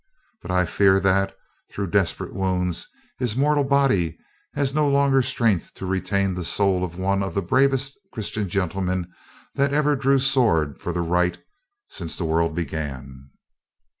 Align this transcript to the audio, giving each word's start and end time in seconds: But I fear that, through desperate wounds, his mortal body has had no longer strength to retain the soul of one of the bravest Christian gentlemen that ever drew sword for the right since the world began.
But 0.41 0.49
I 0.49 0.65
fear 0.65 0.99
that, 0.99 1.35
through 1.69 1.91
desperate 1.91 2.33
wounds, 2.33 2.87
his 3.19 3.35
mortal 3.35 3.63
body 3.63 4.17
has 4.55 4.69
had 4.69 4.75
no 4.77 4.89
longer 4.89 5.21
strength 5.21 5.75
to 5.75 5.85
retain 5.85 6.33
the 6.33 6.43
soul 6.43 6.83
of 6.83 6.95
one 6.95 7.21
of 7.21 7.35
the 7.35 7.41
bravest 7.43 7.99
Christian 8.11 8.49
gentlemen 8.49 9.13
that 9.53 9.75
ever 9.75 9.95
drew 9.95 10.17
sword 10.17 10.81
for 10.81 10.91
the 10.91 11.01
right 11.01 11.37
since 11.87 12.17
the 12.17 12.25
world 12.25 12.55
began. 12.55 13.29